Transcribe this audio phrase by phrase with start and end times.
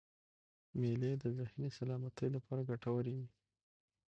[0.79, 3.27] مېلې د ذهني سلامتۍ له پاره ګټوري يي.